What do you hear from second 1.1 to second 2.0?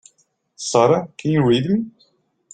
can you read me?